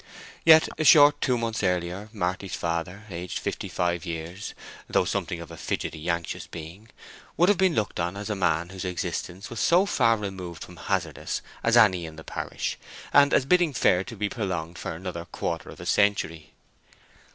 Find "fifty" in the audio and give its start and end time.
3.37-3.67